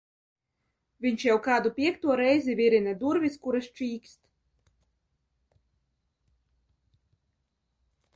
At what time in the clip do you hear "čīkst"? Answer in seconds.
3.79-4.19